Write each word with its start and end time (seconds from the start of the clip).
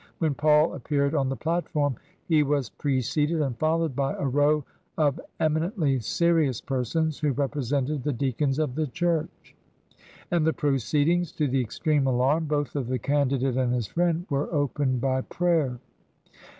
When 0.17 0.33
Paul 0.33 0.73
ap 0.73 0.85
peared 0.85 1.13
on 1.13 1.29
the 1.29 1.35
platform, 1.35 1.95
he 2.27 2.41
was 2.41 2.71
preceded 2.71 3.39
and 3.39 3.55
followed 3.59 3.95
by 3.95 4.15
a 4.15 4.25
row 4.27 4.65
of 4.97 5.19
eminently 5.39 5.99
serious 5.99 6.59
persons 6.59 7.19
who 7.19 7.33
represented 7.33 8.01
the 8.01 8.11
deacons 8.11 8.57
of 8.57 8.73
the 8.73 8.87
church. 8.87 9.55
And 10.31 10.43
the 10.43 10.53
proceedings, 10.53 11.31
to 11.33 11.47
the 11.47 11.61
ex 11.61 11.77
treme 11.77 12.07
alarm 12.07 12.45
both 12.45 12.75
of 12.75 12.87
the 12.87 12.97
candidate 12.97 13.57
and 13.57 13.75
his 13.75 13.85
friend, 13.85 14.25
were 14.27 14.51
opened 14.51 15.01
by 15.01 15.21
prayer. 15.21 15.79